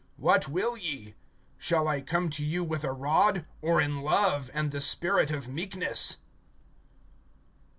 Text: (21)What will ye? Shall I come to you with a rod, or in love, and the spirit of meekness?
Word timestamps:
(21)What 0.19 0.47
will 0.49 0.75
ye? 0.77 1.13
Shall 1.59 1.87
I 1.87 2.01
come 2.01 2.31
to 2.31 2.43
you 2.43 2.63
with 2.63 2.83
a 2.83 2.91
rod, 2.91 3.45
or 3.61 3.79
in 3.79 4.01
love, 4.01 4.49
and 4.51 4.71
the 4.71 4.81
spirit 4.81 5.29
of 5.29 5.47
meekness? 5.47 6.17